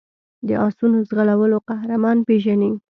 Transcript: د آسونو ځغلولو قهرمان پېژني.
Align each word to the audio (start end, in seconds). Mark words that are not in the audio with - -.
د 0.47 0.49
آسونو 0.65 0.97
ځغلولو 1.09 1.57
قهرمان 1.69 2.17
پېژني. 2.27 2.71